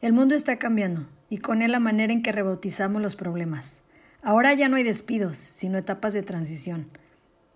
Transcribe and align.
El 0.00 0.14
mundo 0.14 0.34
está 0.34 0.56
cambiando 0.56 1.06
y 1.28 1.38
con 1.38 1.60
él 1.60 1.72
la 1.72 1.78
manera 1.78 2.10
en 2.10 2.22
que 2.22 2.32
rebautizamos 2.32 3.02
los 3.02 3.16
problemas. 3.16 3.82
Ahora 4.22 4.54
ya 4.54 4.66
no 4.66 4.76
hay 4.76 4.82
despidos, 4.82 5.36
sino 5.36 5.76
etapas 5.76 6.14
de 6.14 6.22
transición. 6.22 6.88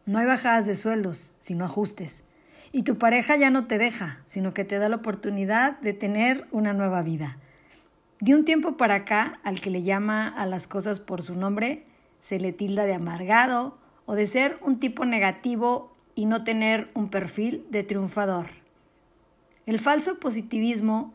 No 0.05 0.19
hay 0.19 0.27
bajadas 0.27 0.67
de 0.67 0.75
sueldos, 0.75 1.33
sino 1.39 1.65
ajustes. 1.65 2.23
Y 2.71 2.83
tu 2.83 2.99
pareja 2.99 3.37
ya 3.37 3.49
no 3.49 3.67
te 3.67 3.79
deja, 3.79 4.21
sino 4.27 4.53
que 4.53 4.65
te 4.67 4.79
da 4.79 4.91
la 4.91 4.97
oportunidad 4.97 5.81
de 5.81 5.95
tener 5.95 6.47
una 6.51 6.75
nueva 6.75 7.03
vida. 7.03 7.39
De 8.21 8.35
un 8.35 8.45
tiempo 8.45 8.77
para 8.77 8.97
acá, 8.97 9.41
al 9.43 9.63
que 9.63 9.71
le 9.71 9.83
llama 9.83 10.29
a 10.29 10.45
las 10.45 10.67
cosas 10.67 11.01
por 11.01 11.23
su 11.23 11.37
nombre, 11.37 11.87
se 12.21 12.39
le 12.39 12.53
tilda 12.53 12.85
de 12.85 12.93
amargado 12.93 13.79
o 14.05 14.15
de 14.15 14.27
ser 14.27 14.59
un 14.61 14.81
tipo 14.81 15.07
negativo 15.07 15.97
y 16.15 16.27
no 16.27 16.45
tener 16.45 16.89
un 16.93 17.09
perfil 17.09 17.65
de 17.71 17.85
triunfador. 17.85 18.49
El 19.65 19.79
falso 19.79 20.21
positivismo 20.21 21.15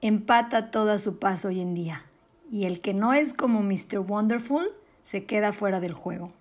empata 0.00 0.70
todo 0.70 0.92
a 0.92 0.98
su 0.98 1.18
paso 1.18 1.48
hoy 1.48 1.60
en 1.60 1.74
día, 1.74 2.04
y 2.50 2.64
el 2.64 2.80
que 2.80 2.94
no 2.94 3.14
es 3.14 3.34
como 3.34 3.62
Mr. 3.62 3.98
Wonderful 3.98 4.72
se 5.04 5.24
queda 5.24 5.52
fuera 5.52 5.80
del 5.80 5.92
juego. 5.92 6.32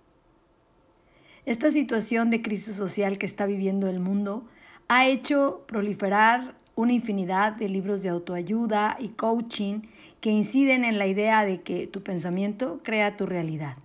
Esta 1.46 1.70
situación 1.70 2.32
de 2.32 2.42
crisis 2.42 2.76
social 2.76 3.18
que 3.18 3.26
está 3.26 3.46
viviendo 3.46 3.88
el 3.88 4.00
mundo 4.00 4.46
ha 4.88 5.08
hecho 5.08 5.64
proliferar 5.68 6.56
una 6.76 6.94
infinidad 6.94 7.54
de 7.54 7.70
libros 7.70 8.02
de 8.02 8.10
autoayuda 8.10 8.98
y 9.00 9.10
coaching 9.10 9.82
que 10.22 10.32
inciden 10.32 10.84
en 10.84 10.98
la 10.98 11.08
idea 11.08 11.46
de 11.46 11.62
que 11.62 11.88
tu 11.88 12.02
pensamiento 12.02 12.82
crea 12.84 13.16
tu 13.16 13.26
realidad. 13.26 13.78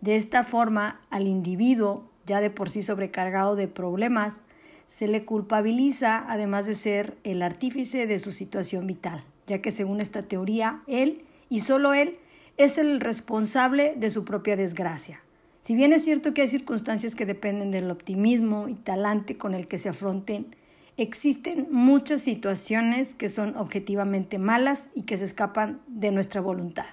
De 0.00 0.16
esta 0.16 0.44
forma, 0.44 1.00
al 1.10 1.26
individuo, 1.26 2.04
ya 2.26 2.40
de 2.40 2.50
por 2.50 2.68
sí 2.70 2.82
sobrecargado 2.82 3.56
de 3.56 3.66
problemas, 3.66 4.42
se 4.86 5.08
le 5.08 5.24
culpabiliza 5.24 6.24
además 6.28 6.66
de 6.66 6.74
ser 6.74 7.16
el 7.24 7.42
artífice 7.42 8.06
de 8.06 8.18
su 8.18 8.32
situación 8.32 8.86
vital, 8.86 9.24
ya 9.46 9.60
que 9.60 9.72
según 9.72 10.00
esta 10.00 10.22
teoría, 10.22 10.82
él 10.86 11.24
y 11.48 11.60
solo 11.60 11.94
él 11.94 12.18
es 12.56 12.78
el 12.78 13.00
responsable 13.00 13.94
de 13.96 14.10
su 14.10 14.24
propia 14.24 14.56
desgracia. 14.56 15.20
Si 15.60 15.74
bien 15.74 15.92
es 15.92 16.04
cierto 16.04 16.32
que 16.32 16.42
hay 16.42 16.48
circunstancias 16.48 17.14
que 17.14 17.26
dependen 17.26 17.72
del 17.72 17.90
optimismo 17.90 18.68
y 18.68 18.74
talante 18.74 19.36
con 19.36 19.52
el 19.52 19.66
que 19.66 19.78
se 19.78 19.88
afronten, 19.88 20.54
existen 20.96 21.66
muchas 21.70 22.22
situaciones 22.22 23.14
que 23.14 23.28
son 23.28 23.56
objetivamente 23.56 24.38
malas 24.38 24.90
y 24.94 25.02
que 25.02 25.16
se 25.16 25.24
escapan 25.24 25.80
de 25.88 26.12
nuestra 26.12 26.40
voluntad. 26.40 26.86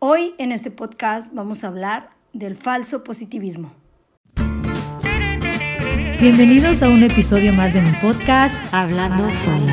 Hoy 0.00 0.34
en 0.38 0.52
este 0.52 0.70
podcast 0.70 1.32
vamos 1.32 1.64
a 1.64 1.68
hablar 1.68 2.10
del 2.32 2.56
falso 2.56 3.04
positivismo. 3.04 3.72
Bienvenidos 6.20 6.82
a 6.82 6.88
un 6.88 7.04
episodio 7.04 7.52
más 7.52 7.74
de 7.74 7.80
mi 7.80 7.92
podcast 8.02 8.60
Hablando 8.72 9.30
Sola. 9.30 9.72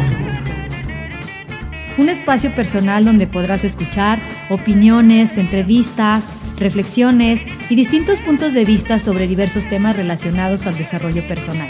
Un 1.97 2.07
espacio 2.07 2.53
personal 2.53 3.03
donde 3.03 3.25
podrás 3.25 3.63
escuchar 3.63 4.19
opiniones, 4.51 5.37
entrevistas, 5.37 6.29
reflexiones 6.55 7.43
y 7.67 7.75
distintos 7.75 8.21
puntos 8.21 8.53
de 8.53 8.63
vista 8.63 8.99
sobre 8.99 9.25
diversos 9.25 9.67
temas 9.67 9.97
relacionados 9.97 10.67
al 10.67 10.77
desarrollo 10.77 11.27
personal. 11.27 11.67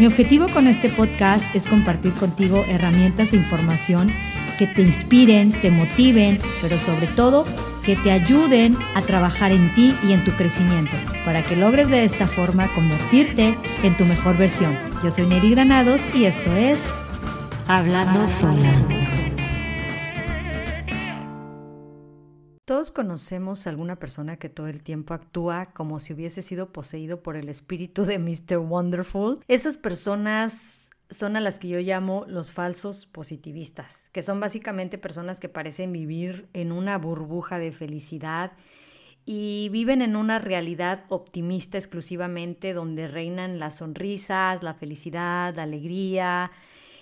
Mi 0.00 0.06
objetivo 0.06 0.48
con 0.48 0.66
este 0.66 0.88
podcast 0.88 1.54
es 1.54 1.68
compartir 1.68 2.12
contigo 2.14 2.64
herramientas 2.68 3.32
e 3.32 3.36
información 3.36 4.10
que 4.58 4.66
te 4.66 4.82
inspiren, 4.82 5.52
te 5.52 5.70
motiven, 5.70 6.40
pero 6.60 6.80
sobre 6.80 7.06
todo 7.06 7.44
que 7.84 7.96
te 7.96 8.12
ayuden 8.12 8.76
a 8.94 9.02
trabajar 9.02 9.50
en 9.52 9.74
ti 9.74 9.96
y 10.04 10.12
en 10.12 10.24
tu 10.24 10.30
crecimiento, 10.32 10.96
para 11.24 11.42
que 11.42 11.56
logres 11.56 11.90
de 11.90 12.04
esta 12.04 12.26
forma 12.26 12.72
convertirte 12.74 13.58
en 13.82 13.96
tu 13.96 14.04
mejor 14.04 14.36
versión. 14.36 14.76
Yo 15.02 15.10
soy 15.10 15.26
Neri 15.26 15.50
Granados 15.50 16.02
y 16.14 16.26
esto 16.26 16.54
es 16.54 16.86
Hablando 17.66 18.28
Sola. 18.28 18.72
Todos 22.64 22.92
conocemos 22.92 23.66
a 23.66 23.70
alguna 23.70 23.96
persona 23.96 24.36
que 24.36 24.48
todo 24.48 24.68
el 24.68 24.82
tiempo 24.82 25.14
actúa 25.14 25.66
como 25.66 25.98
si 25.98 26.12
hubiese 26.12 26.42
sido 26.42 26.72
poseído 26.72 27.20
por 27.20 27.36
el 27.36 27.48
espíritu 27.48 28.04
de 28.04 28.20
Mr. 28.20 28.58
Wonderful. 28.58 29.40
Esas 29.48 29.76
personas 29.76 30.91
son 31.12 31.36
a 31.36 31.40
las 31.40 31.58
que 31.58 31.68
yo 31.68 31.78
llamo 31.78 32.24
los 32.26 32.52
falsos 32.52 33.06
positivistas, 33.06 34.08
que 34.12 34.22
son 34.22 34.40
básicamente 34.40 34.98
personas 34.98 35.40
que 35.40 35.48
parecen 35.48 35.92
vivir 35.92 36.48
en 36.54 36.72
una 36.72 36.98
burbuja 36.98 37.58
de 37.58 37.70
felicidad 37.70 38.52
y 39.24 39.68
viven 39.70 40.02
en 40.02 40.16
una 40.16 40.38
realidad 40.38 41.04
optimista 41.08 41.78
exclusivamente 41.78 42.72
donde 42.72 43.06
reinan 43.06 43.58
las 43.58 43.76
sonrisas, 43.76 44.62
la 44.62 44.74
felicidad, 44.74 45.54
la 45.54 45.62
alegría 45.64 46.50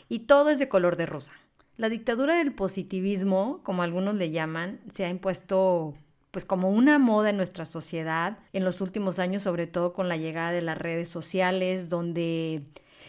y 0.08 0.20
todo 0.20 0.50
es 0.50 0.58
de 0.58 0.68
color 0.68 0.96
de 0.96 1.06
rosa. 1.06 1.32
La 1.76 1.88
dictadura 1.88 2.36
del 2.36 2.52
positivismo, 2.52 3.60
como 3.62 3.82
algunos 3.82 4.16
le 4.16 4.30
llaman, 4.30 4.80
se 4.92 5.04
ha 5.04 5.08
impuesto 5.08 5.94
pues 6.30 6.44
como 6.44 6.70
una 6.70 6.98
moda 6.98 7.30
en 7.30 7.36
nuestra 7.36 7.64
sociedad 7.64 8.38
en 8.52 8.64
los 8.64 8.80
últimos 8.80 9.18
años, 9.18 9.42
sobre 9.42 9.66
todo 9.66 9.92
con 9.92 10.08
la 10.08 10.16
llegada 10.16 10.52
de 10.52 10.62
las 10.62 10.78
redes 10.78 11.08
sociales, 11.08 11.88
donde 11.88 12.62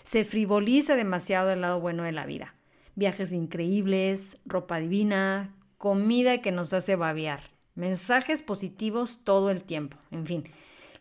se 0.03 0.25
frivoliza 0.25 0.95
demasiado 0.95 1.51
el 1.51 1.61
lado 1.61 1.79
bueno 1.79 2.03
de 2.03 2.11
la 2.11 2.25
vida. 2.25 2.55
Viajes 2.95 3.31
increíbles, 3.31 4.37
ropa 4.45 4.79
divina, 4.79 5.55
comida 5.77 6.41
que 6.41 6.51
nos 6.51 6.73
hace 6.73 6.95
babear, 6.95 7.41
mensajes 7.75 8.43
positivos 8.43 9.23
todo 9.23 9.49
el 9.49 9.63
tiempo, 9.63 9.97
en 10.11 10.25
fin. 10.25 10.43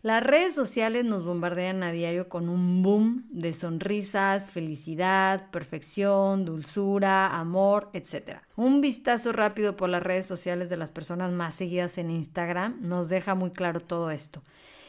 Las 0.03 0.23
redes 0.23 0.55
sociales 0.55 1.05
nos 1.05 1.23
bombardean 1.23 1.83
a 1.83 1.91
diario 1.91 2.27
con 2.27 2.49
un 2.49 2.81
boom 2.81 3.27
de 3.29 3.53
sonrisas, 3.53 4.49
felicidad, 4.49 5.51
perfección, 5.51 6.43
dulzura, 6.43 7.37
amor, 7.39 7.91
etc. 7.93 8.39
Un 8.55 8.81
vistazo 8.81 9.31
rápido 9.31 9.75
por 9.75 9.89
las 9.89 10.01
redes 10.01 10.25
sociales 10.25 10.69
de 10.69 10.77
las 10.77 10.89
personas 10.89 11.31
más 11.31 11.53
seguidas 11.53 11.99
en 11.99 12.09
Instagram 12.09 12.79
nos 12.81 13.09
deja 13.09 13.35
muy 13.35 13.51
claro 13.51 13.79
todo 13.79 14.09
esto 14.09 14.41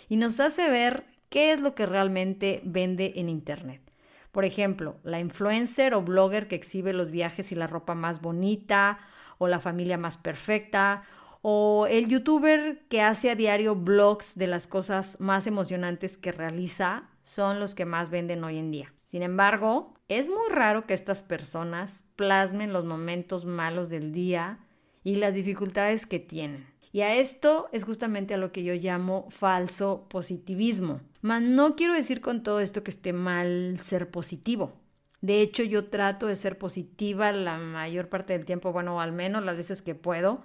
y 0.08 0.16
nos 0.16 0.40
hace 0.40 0.70
ver 0.70 1.04
qué 1.28 1.52
es 1.52 1.60
lo 1.60 1.74
que 1.74 1.84
realmente 1.84 2.62
vende 2.64 3.12
en 3.16 3.28
Internet. 3.28 3.81
Por 4.32 4.46
ejemplo, 4.46 4.96
la 5.04 5.20
influencer 5.20 5.94
o 5.94 6.02
blogger 6.02 6.48
que 6.48 6.56
exhibe 6.56 6.94
los 6.94 7.10
viajes 7.10 7.52
y 7.52 7.54
la 7.54 7.66
ropa 7.66 7.94
más 7.94 8.22
bonita, 8.22 8.98
o 9.38 9.46
la 9.46 9.60
familia 9.60 9.98
más 9.98 10.16
perfecta, 10.16 11.04
o 11.42 11.86
el 11.90 12.08
youtuber 12.08 12.84
que 12.88 13.02
hace 13.02 13.30
a 13.30 13.34
diario 13.34 13.74
blogs 13.74 14.36
de 14.36 14.46
las 14.46 14.66
cosas 14.66 15.20
más 15.20 15.46
emocionantes 15.46 16.16
que 16.16 16.32
realiza, 16.32 17.10
son 17.22 17.60
los 17.60 17.74
que 17.74 17.84
más 17.84 18.08
venden 18.08 18.42
hoy 18.42 18.58
en 18.58 18.70
día. 18.70 18.94
Sin 19.04 19.22
embargo, 19.22 19.94
es 20.08 20.28
muy 20.28 20.48
raro 20.48 20.86
que 20.86 20.94
estas 20.94 21.22
personas 21.22 22.04
plasmen 22.16 22.72
los 22.72 22.84
momentos 22.84 23.44
malos 23.44 23.90
del 23.90 24.12
día 24.12 24.60
y 25.04 25.16
las 25.16 25.34
dificultades 25.34 26.06
que 26.06 26.20
tienen. 26.20 26.71
Y 26.92 27.00
a 27.00 27.16
esto 27.16 27.68
es 27.72 27.84
justamente 27.84 28.34
a 28.34 28.36
lo 28.36 28.52
que 28.52 28.62
yo 28.62 28.74
llamo 28.74 29.26
falso 29.30 30.06
positivismo. 30.10 31.00
Mas 31.22 31.42
no 31.42 31.74
quiero 31.74 31.94
decir 31.94 32.20
con 32.20 32.42
todo 32.42 32.60
esto 32.60 32.84
que 32.84 32.90
esté 32.90 33.14
mal 33.14 33.78
ser 33.80 34.10
positivo. 34.10 34.74
De 35.22 35.40
hecho, 35.40 35.62
yo 35.62 35.86
trato 35.86 36.26
de 36.26 36.36
ser 36.36 36.58
positiva 36.58 37.32
la 37.32 37.56
mayor 37.56 38.08
parte 38.08 38.34
del 38.34 38.44
tiempo, 38.44 38.72
bueno, 38.72 39.00
al 39.00 39.12
menos 39.12 39.42
las 39.44 39.56
veces 39.56 39.80
que 39.80 39.94
puedo, 39.94 40.42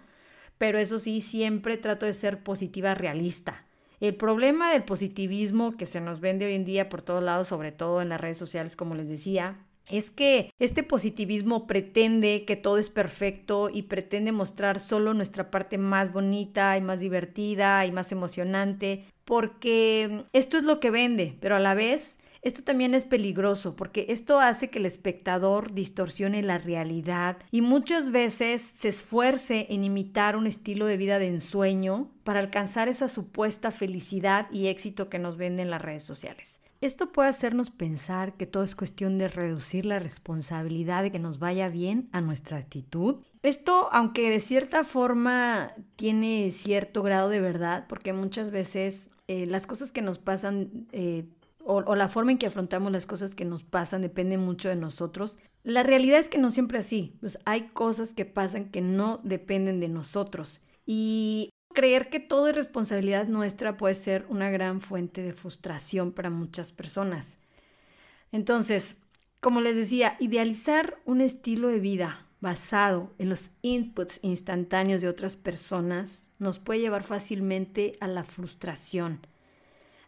pero 0.57 0.77
eso 0.77 0.99
sí, 0.99 1.19
siempre 1.19 1.77
trato 1.77 2.05
de 2.05 2.13
ser 2.13 2.43
positiva 2.43 2.95
realista. 2.95 3.65
El 3.99 4.15
problema 4.15 4.71
del 4.71 4.83
positivismo 4.83 5.75
que 5.75 5.87
se 5.87 5.99
nos 5.99 6.19
vende 6.19 6.45
hoy 6.45 6.53
en 6.53 6.65
día 6.65 6.89
por 6.89 7.01
todos 7.01 7.23
lados, 7.23 7.47
sobre 7.47 7.71
todo 7.71 8.01
en 8.01 8.09
las 8.09 8.21
redes 8.21 8.37
sociales, 8.37 8.75
como 8.75 8.93
les 8.93 9.09
decía, 9.09 9.65
es 9.89 10.11
que 10.11 10.51
este 10.59 10.83
positivismo 10.83 11.67
pretende 11.67 12.45
que 12.45 12.55
todo 12.55 12.77
es 12.77 12.89
perfecto 12.89 13.69
y 13.71 13.83
pretende 13.83 14.31
mostrar 14.31 14.79
solo 14.79 15.13
nuestra 15.13 15.49
parte 15.49 15.77
más 15.77 16.11
bonita 16.11 16.77
y 16.77 16.81
más 16.81 16.99
divertida 16.99 17.85
y 17.85 17.91
más 17.91 18.11
emocionante, 18.11 19.05
porque 19.25 20.23
esto 20.33 20.57
es 20.57 20.63
lo 20.63 20.79
que 20.79 20.91
vende, 20.91 21.37
pero 21.39 21.55
a 21.55 21.59
la 21.59 21.73
vez 21.73 22.19
esto 22.41 22.63
también 22.63 22.93
es 22.93 23.03
peligroso 23.03 23.75
porque 23.75 24.05
esto 24.09 24.39
hace 24.39 24.69
que 24.69 24.79
el 24.79 24.85
espectador 24.85 25.73
distorsione 25.73 26.43
la 26.43 26.57
realidad 26.57 27.37
y 27.51 27.61
muchas 27.61 28.11
veces 28.11 28.61
se 28.61 28.89
esfuerce 28.89 29.67
en 29.69 29.83
imitar 29.83 30.37
un 30.37 30.47
estilo 30.47 30.85
de 30.85 30.97
vida 30.97 31.19
de 31.19 31.27
ensueño 31.27 32.09
para 32.23 32.39
alcanzar 32.39 32.87
esa 32.87 33.07
supuesta 33.07 33.71
felicidad 33.71 34.49
y 34.51 34.67
éxito 34.67 35.09
que 35.09 35.19
nos 35.19 35.37
venden 35.37 35.69
las 35.69 35.81
redes 35.81 36.03
sociales. 36.03 36.61
Esto 36.79 37.11
puede 37.11 37.29
hacernos 37.29 37.71
pensar 37.71 38.37
que 38.37 38.45
todo 38.45 38.63
es 38.63 38.75
cuestión 38.75 39.17
de 39.17 39.27
reducir 39.27 39.85
la 39.85 39.99
responsabilidad 39.99 41.03
de 41.03 41.11
que 41.11 41.19
nos 41.19 41.39
vaya 41.39 41.69
bien 41.69 42.07
a 42.11 42.21
nuestra 42.21 42.57
actitud. 42.57 43.17
Esto, 43.41 43.89
aunque 43.91 44.29
de 44.29 44.39
cierta 44.39 44.83
forma 44.83 45.73
tiene 45.95 46.51
cierto 46.51 47.01
grado 47.01 47.29
de 47.29 47.41
verdad, 47.41 47.85
porque 47.89 48.13
muchas 48.13 48.51
veces 48.51 49.09
eh, 49.27 49.45
las 49.47 49.65
cosas 49.65 49.91
que 49.91 50.01
nos 50.01 50.19
pasan 50.19 50.87
eh, 50.91 51.25
o, 51.67 51.95
la 51.95 52.07
forma 52.07 52.31
en 52.31 52.37
que 52.37 52.47
afrontamos 52.47 52.91
las 52.91 53.05
cosas 53.05 53.35
que 53.35 53.43
nos 53.43 53.63
pasan 53.63 54.01
depende 54.01 54.37
mucho 54.37 54.69
de 54.69 54.77
nosotros. 54.77 55.37
La 55.63 55.83
realidad 55.83 56.19
es 56.19 56.29
que 56.29 56.37
no 56.37 56.49
siempre 56.49 56.79
así. 56.79 57.17
Pues 57.19 57.39
hay 57.43 57.67
cosas 57.69 58.13
que 58.13 58.23
pasan 58.23 58.69
que 58.69 58.79
no 58.79 59.19
dependen 59.23 59.81
de 59.81 59.89
nosotros. 59.89 60.61
Y 60.85 61.49
creer 61.77 62.09
que 62.09 62.19
todo 62.19 62.47
es 62.47 62.55
responsabilidad 62.55 63.27
nuestra 63.27 63.77
puede 63.77 63.93
ser 63.93 64.25
una 64.29 64.49
gran 64.49 64.81
fuente 64.81 65.21
de 65.21 65.33
frustración 65.33 66.11
para 66.11 66.31
muchas 66.31 66.71
personas. 66.71 67.37
Entonces, 68.31 68.97
como 69.41 69.61
les 69.61 69.75
decía, 69.75 70.17
idealizar 70.19 70.99
un 71.05 71.21
estilo 71.21 71.67
de 71.67 71.79
vida 71.79 72.25
basado 72.41 73.13
en 73.19 73.29
los 73.29 73.51
inputs 73.61 74.17
instantáneos 74.23 75.01
de 75.01 75.07
otras 75.07 75.35
personas 75.35 76.31
nos 76.39 76.57
puede 76.57 76.79
llevar 76.79 77.03
fácilmente 77.03 77.93
a 77.99 78.07
la 78.07 78.23
frustración. 78.23 79.19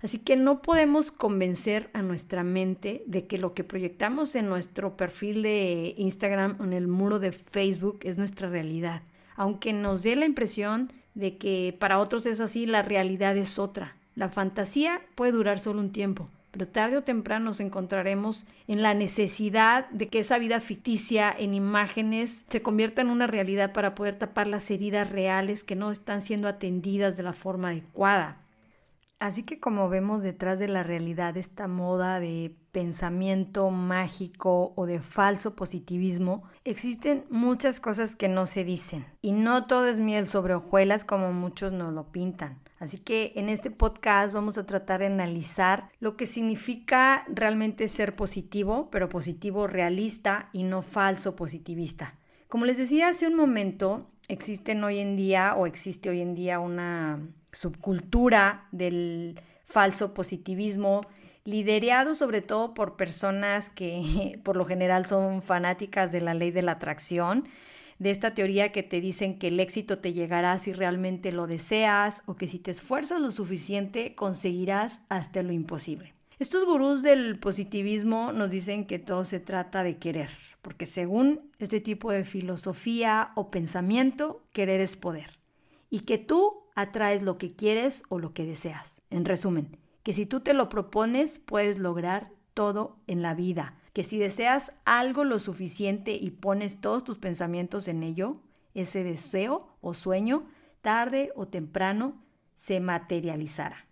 Así 0.02 0.18
que 0.18 0.38
no 0.38 0.64
podemos 0.64 1.12
convencer 1.12 1.92
a 1.94 2.02
nuestra 2.02 2.42
mente 2.42 3.04
de 3.06 3.28
que 3.28 3.38
lo 3.38 3.54
que 3.54 3.64
proyectamos 3.64 4.36
en 4.36 4.50
nuestro 4.50 4.98
perfil 4.98 5.44
de 5.44 5.94
Instagram 5.98 6.58
o 6.60 6.64
en 6.64 6.74
el 6.74 6.88
muro 6.88 7.20
de 7.20 7.32
Facebook 7.32 8.00
es 8.06 8.18
nuestra 8.18 8.50
realidad. 8.50 9.04
Aunque 9.36 9.72
nos 9.72 10.02
dé 10.02 10.16
la 10.16 10.26
impresión 10.26 10.92
de 11.20 11.38
que 11.38 11.76
para 11.80 12.00
otros 12.00 12.26
es 12.26 12.40
así, 12.40 12.66
la 12.66 12.82
realidad 12.82 13.38
es 13.38 13.60
otra. 13.60 13.96
La 14.16 14.30
fantasía 14.30 15.02
puede 15.16 15.32
durar 15.32 15.60
solo 15.60 15.80
un 15.80 15.92
tiempo, 15.92 16.30
pero 16.52 16.68
tarde 16.68 16.98
o 16.98 17.04
temprano 17.04 17.46
nos 17.46 17.60
encontraremos 17.60 18.46
en 18.68 18.82
la 18.82 18.94
necesidad 18.94 19.90
de 19.92 20.08
que 20.08 20.20
esa 20.20 20.40
vida 20.40 20.60
ficticia 20.60 21.34
en 21.38 21.54
imágenes 21.54 22.44
se 22.50 22.62
convierta 22.62 23.02
en 23.02 23.10
una 23.10 23.28
realidad 23.28 23.72
para 23.72 23.96
poder 23.96 24.16
tapar 24.16 24.48
las 24.48 24.70
heridas 24.72 25.10
reales 25.10 25.64
que 25.64 25.76
no 25.76 25.92
están 25.92 26.22
siendo 26.22 26.48
atendidas 26.48 27.16
de 27.16 27.24
la 27.24 27.34
forma 27.34 27.70
adecuada. 27.70 28.38
Así 29.20 29.44
que 29.44 29.60
como 29.60 29.90
vemos 29.90 30.24
detrás 30.24 30.60
de 30.60 30.70
la 30.70 30.82
realidad 30.82 31.36
esta 31.36 31.68
moda 31.68 32.22
de 32.22 32.56
pensamiento 32.72 33.70
mágico 33.70 34.72
o 34.78 34.86
de 34.86 35.02
falso 35.02 35.58
positivismo, 35.58 36.44
existen 36.64 37.26
muchas 37.30 37.82
cosas 37.82 38.16
que 38.16 38.30
no 38.30 38.46
se 38.46 38.64
dicen 38.64 39.06
y 39.22 39.34
no 39.34 39.68
todo 39.68 39.88
es 39.88 40.00
miel 40.00 40.26
sobre 40.26 40.54
hojuelas 40.54 41.04
como 41.04 41.34
muchos 41.34 41.74
nos 41.74 41.94
lo 41.94 42.14
pintan. 42.14 42.60
Así 42.80 42.98
que 42.98 43.34
en 43.36 43.50
este 43.50 43.72
podcast 43.72 44.34
vamos 44.34 44.58
a 44.58 44.66
tratar 44.66 45.02
de 45.02 45.08
analizar 45.08 45.90
lo 46.00 46.16
que 46.16 46.26
significa 46.26 47.26
realmente 47.28 47.90
ser 47.90 48.16
positivo, 48.16 48.88
pero 48.90 49.10
positivo 49.10 49.68
realista 49.68 50.50
y 50.54 50.64
no 50.64 50.82
falso 50.82 51.36
positivista. 51.36 52.16
Como 52.48 52.66
les 52.66 52.78
decía 52.78 53.10
hace 53.10 53.28
un 53.28 53.36
momento, 53.36 54.10
existen 54.30 54.82
hoy 54.82 55.00
en 55.00 55.18
día 55.18 55.56
o 55.58 55.68
existe 55.68 56.10
hoy 56.10 56.22
en 56.22 56.36
día 56.36 56.62
una 56.62 57.20
subcultura 57.52 58.68
del 58.72 59.40
falso 59.66 60.14
positivismo, 60.14 61.02
liderado 61.46 62.16
sobre 62.16 62.42
todo 62.42 62.74
por 62.74 62.96
personas 62.96 63.70
que 63.70 64.40
por 64.44 64.56
lo 64.56 64.66
general 64.66 65.06
son 65.06 65.42
fanáticas 65.42 66.12
de 66.12 66.22
la 66.22 66.34
ley 66.34 66.52
de 66.52 66.62
la 66.62 66.74
atracción, 66.74 67.48
de 68.00 68.12
esta 68.12 68.34
teoría 68.34 68.72
que 68.72 68.82
te 68.82 69.02
dicen 69.02 69.38
que 69.38 69.50
el 69.50 69.60
éxito 69.60 70.00
te 70.00 70.14
llegará 70.14 70.58
si 70.58 70.72
realmente 70.72 71.32
lo 71.32 71.48
deseas 71.48 72.24
o 72.26 72.36
que 72.36 72.48
si 72.48 72.58
te 72.58 72.72
esfuerzas 72.72 73.20
lo 73.20 73.30
suficiente 73.30 74.16
conseguirás 74.16 75.02
hasta 75.10 75.44
lo 75.44 75.52
imposible. 75.52 76.14
Estos 76.40 76.64
gurús 76.64 77.04
del 77.04 77.38
positivismo 77.38 78.32
nos 78.32 78.50
dicen 78.50 78.86
que 78.86 78.98
todo 78.98 79.26
se 79.26 79.42
trata 79.42 79.84
de 79.84 79.98
querer, 79.98 80.30
porque 80.62 80.86
según 80.86 81.52
este 81.60 81.82
tipo 81.82 82.14
de 82.14 82.24
filosofía 82.24 83.34
o 83.36 83.52
pensamiento, 83.52 84.46
querer 84.54 84.80
es 84.80 84.96
poder. 84.96 85.38
Y 85.90 86.02
que 86.02 86.18
tú 86.18 86.69
atraes 86.80 87.22
lo 87.22 87.38
que 87.38 87.54
quieres 87.54 88.04
o 88.10 88.20
lo 88.20 88.34
que 88.34 88.46
deseas. 88.46 89.02
En 89.10 89.26
resumen, 89.26 89.78
que 90.04 90.14
si 90.14 90.26
tú 90.26 90.40
te 90.40 90.54
lo 90.54 90.70
propones, 90.70 91.38
puedes 91.40 91.78
lograr 91.78 92.32
todo 92.54 92.98
en 93.08 93.22
la 93.22 93.34
vida. 93.34 93.76
Que 93.94 94.04
si 94.04 94.18
deseas 94.18 94.74
algo 94.86 95.26
lo 95.26 95.40
suficiente 95.40 96.14
y 96.14 96.32
pones 96.32 96.80
todos 96.80 97.04
tus 97.04 97.18
pensamientos 97.18 97.88
en 97.90 98.04
ello, 98.04 98.42
ese 98.74 99.04
deseo 99.04 99.68
o 99.82 99.94
sueño, 99.94 100.46
tarde 100.82 101.32
o 101.36 101.48
temprano, 101.48 102.24
se 102.56 102.80
materializará. 102.80 103.86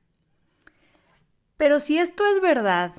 Pero 1.57 1.81
si 1.81 1.97
esto 1.97 2.23
es 2.25 2.41
verdad, 2.41 2.93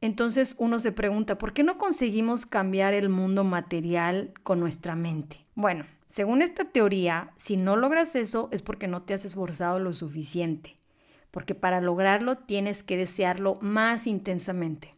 entonces 0.00 0.54
uno 0.58 0.78
se 0.78 0.92
pregunta, 0.92 1.38
¿por 1.38 1.52
qué 1.52 1.64
no 1.64 1.78
conseguimos 1.78 2.46
cambiar 2.46 2.94
el 2.94 3.08
mundo 3.08 3.42
material 3.42 4.34
con 4.44 4.60
nuestra 4.60 4.94
mente? 4.94 5.46
Bueno, 5.54 5.84
según 6.16 6.40
esta 6.40 6.64
teoría, 6.64 7.34
si 7.36 7.58
no 7.58 7.76
logras 7.76 8.16
eso 8.16 8.48
es 8.50 8.62
porque 8.62 8.88
no 8.88 9.02
te 9.02 9.12
has 9.12 9.26
esforzado 9.26 9.78
lo 9.78 9.92
suficiente, 9.92 10.78
porque 11.30 11.54
para 11.54 11.82
lograrlo 11.82 12.38
tienes 12.38 12.82
que 12.82 12.96
desearlo 12.96 13.58
más 13.60 14.06
intensamente. 14.06 14.94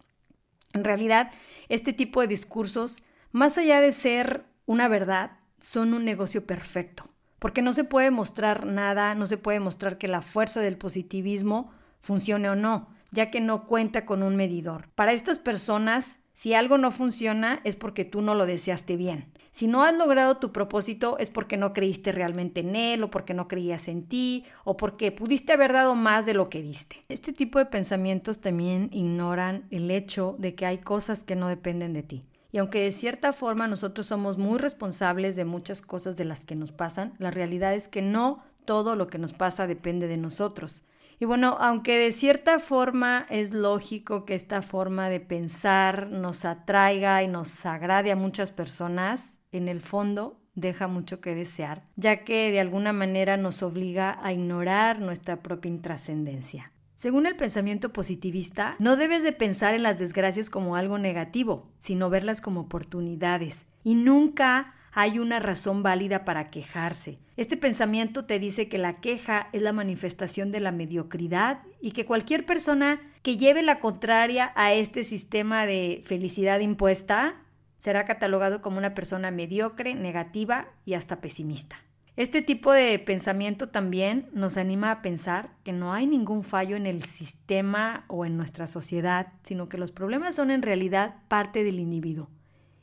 En 0.74 0.84
realidad, 0.84 1.32
este 1.68 1.92
tipo 1.92 2.20
de 2.20 2.28
discursos, 2.28 3.02
más 3.32 3.58
allá 3.58 3.80
de 3.80 3.90
ser 3.90 4.44
una 4.64 4.86
verdad, 4.86 5.32
son 5.60 5.92
un 5.92 6.04
negocio 6.04 6.46
perfecto, 6.46 7.10
porque 7.40 7.62
no 7.62 7.72
se 7.72 7.82
puede 7.82 8.12
mostrar 8.12 8.64
nada, 8.64 9.16
no 9.16 9.26
se 9.26 9.38
puede 9.38 9.58
mostrar 9.58 9.98
que 9.98 10.06
la 10.06 10.22
fuerza 10.22 10.60
del 10.60 10.78
positivismo 10.78 11.72
funcione 12.00 12.48
o 12.48 12.54
no, 12.54 12.90
ya 13.10 13.26
que 13.26 13.40
no 13.40 13.66
cuenta 13.66 14.06
con 14.06 14.22
un 14.22 14.36
medidor. 14.36 14.88
Para 14.94 15.10
estas 15.10 15.40
personas, 15.40 16.20
si 16.38 16.54
algo 16.54 16.78
no 16.78 16.92
funciona 16.92 17.60
es 17.64 17.74
porque 17.74 18.04
tú 18.04 18.22
no 18.22 18.36
lo 18.36 18.46
deseaste 18.46 18.94
bien. 18.94 19.32
Si 19.50 19.66
no 19.66 19.82
has 19.82 19.92
logrado 19.92 20.36
tu 20.36 20.52
propósito 20.52 21.18
es 21.18 21.30
porque 21.30 21.56
no 21.56 21.72
creíste 21.72 22.12
realmente 22.12 22.60
en 22.60 22.76
él 22.76 23.02
o 23.02 23.10
porque 23.10 23.34
no 23.34 23.48
creías 23.48 23.88
en 23.88 24.06
ti 24.06 24.44
o 24.62 24.76
porque 24.76 25.10
pudiste 25.10 25.52
haber 25.52 25.72
dado 25.72 25.96
más 25.96 26.26
de 26.26 26.34
lo 26.34 26.48
que 26.48 26.62
diste. 26.62 27.04
Este 27.08 27.32
tipo 27.32 27.58
de 27.58 27.66
pensamientos 27.66 28.38
también 28.38 28.88
ignoran 28.92 29.66
el 29.72 29.90
hecho 29.90 30.36
de 30.38 30.54
que 30.54 30.64
hay 30.64 30.78
cosas 30.78 31.24
que 31.24 31.34
no 31.34 31.48
dependen 31.48 31.92
de 31.92 32.04
ti. 32.04 32.22
Y 32.52 32.58
aunque 32.58 32.82
de 32.82 32.92
cierta 32.92 33.32
forma 33.32 33.66
nosotros 33.66 34.06
somos 34.06 34.38
muy 34.38 34.58
responsables 34.58 35.34
de 35.34 35.44
muchas 35.44 35.82
cosas 35.82 36.16
de 36.16 36.24
las 36.24 36.44
que 36.44 36.54
nos 36.54 36.70
pasan, 36.70 37.14
la 37.18 37.32
realidad 37.32 37.74
es 37.74 37.88
que 37.88 38.00
no 38.00 38.44
todo 38.64 38.94
lo 38.94 39.08
que 39.08 39.18
nos 39.18 39.32
pasa 39.32 39.66
depende 39.66 40.06
de 40.06 40.18
nosotros. 40.18 40.84
Y 41.20 41.24
bueno, 41.24 41.56
aunque 41.60 41.98
de 41.98 42.12
cierta 42.12 42.60
forma 42.60 43.26
es 43.28 43.52
lógico 43.52 44.24
que 44.24 44.34
esta 44.34 44.62
forma 44.62 45.08
de 45.08 45.20
pensar 45.20 46.08
nos 46.08 46.44
atraiga 46.44 47.22
y 47.22 47.28
nos 47.28 47.66
agrade 47.66 48.12
a 48.12 48.16
muchas 48.16 48.52
personas, 48.52 49.40
en 49.50 49.66
el 49.68 49.80
fondo 49.80 50.40
deja 50.54 50.86
mucho 50.86 51.20
que 51.20 51.34
desear, 51.34 51.84
ya 51.96 52.24
que 52.24 52.50
de 52.50 52.60
alguna 52.60 52.92
manera 52.92 53.36
nos 53.36 53.62
obliga 53.62 54.18
a 54.22 54.32
ignorar 54.32 55.00
nuestra 55.00 55.42
propia 55.42 55.70
intrascendencia. 55.70 56.72
Según 56.94 57.26
el 57.26 57.36
pensamiento 57.36 57.92
positivista, 57.92 58.74
no 58.80 58.96
debes 58.96 59.22
de 59.22 59.32
pensar 59.32 59.74
en 59.74 59.84
las 59.84 60.00
desgracias 60.00 60.50
como 60.50 60.74
algo 60.74 60.98
negativo, 60.98 61.70
sino 61.78 62.10
verlas 62.10 62.40
como 62.40 62.62
oportunidades. 62.62 63.66
Y 63.84 63.94
nunca 63.94 64.74
hay 64.92 65.18
una 65.18 65.38
razón 65.38 65.82
válida 65.82 66.24
para 66.24 66.50
quejarse. 66.50 67.18
Este 67.36 67.56
pensamiento 67.56 68.24
te 68.24 68.38
dice 68.38 68.68
que 68.68 68.78
la 68.78 69.00
queja 69.00 69.48
es 69.52 69.62
la 69.62 69.72
manifestación 69.72 70.50
de 70.50 70.60
la 70.60 70.72
mediocridad 70.72 71.60
y 71.80 71.92
que 71.92 72.04
cualquier 72.04 72.46
persona 72.46 73.00
que 73.22 73.36
lleve 73.36 73.62
la 73.62 73.80
contraria 73.80 74.52
a 74.56 74.72
este 74.72 75.04
sistema 75.04 75.66
de 75.66 76.02
felicidad 76.04 76.60
impuesta 76.60 77.36
será 77.78 78.04
catalogado 78.04 78.60
como 78.60 78.78
una 78.78 78.94
persona 78.94 79.30
mediocre, 79.30 79.94
negativa 79.94 80.68
y 80.84 80.94
hasta 80.94 81.20
pesimista. 81.20 81.76
Este 82.16 82.42
tipo 82.42 82.72
de 82.72 82.98
pensamiento 82.98 83.68
también 83.68 84.28
nos 84.32 84.56
anima 84.56 84.90
a 84.90 85.02
pensar 85.02 85.50
que 85.62 85.72
no 85.72 85.92
hay 85.92 86.04
ningún 86.04 86.42
fallo 86.42 86.74
en 86.74 86.86
el 86.86 87.04
sistema 87.04 88.04
o 88.08 88.26
en 88.26 88.36
nuestra 88.36 88.66
sociedad, 88.66 89.28
sino 89.44 89.68
que 89.68 89.78
los 89.78 89.92
problemas 89.92 90.34
son 90.34 90.50
en 90.50 90.62
realidad 90.62 91.14
parte 91.28 91.62
del 91.62 91.78
individuo 91.78 92.28